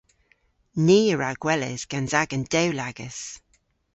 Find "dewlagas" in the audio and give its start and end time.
2.53-3.19